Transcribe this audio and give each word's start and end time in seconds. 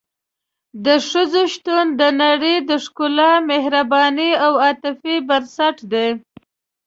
د 0.85 0.87
ښځې 1.09 1.43
شتون 1.53 1.85
د 1.99 2.01
نړۍ 2.21 2.55
د 2.69 2.71
ښکلا، 2.83 3.31
مهربانۍ 3.51 4.31
او 4.45 4.51
عاطفې 4.63 5.15
بنسټ 5.27 5.77
دی. 5.91 6.09